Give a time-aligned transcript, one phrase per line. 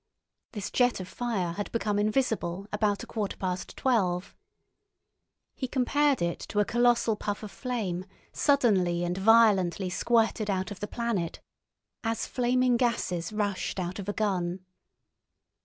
[0.53, 4.35] This jet of fire had become invisible about a quarter past twelve.
[5.55, 10.79] He compared it to a colossal puff of flame suddenly and violently squirted out of
[10.79, 11.39] the planet,
[12.03, 14.65] "as flaming gases rushed out of a gun."